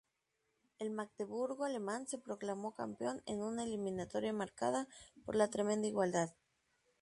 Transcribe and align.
El 0.79 0.89
Magdeburgo 0.89 1.63
alemán 1.63 2.07
se 2.07 2.17
proclamó 2.17 2.73
campeón 2.73 3.21
en 3.27 3.43
una 3.43 3.63
eliminatoria 3.65 4.33
marcada 4.33 4.87
por 5.25 5.35
la 5.35 5.51
tremenda 5.51 5.87
igualdad. 5.87 6.31